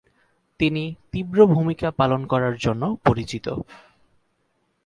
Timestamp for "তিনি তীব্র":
0.59-1.37